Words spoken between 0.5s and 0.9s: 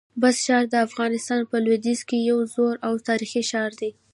د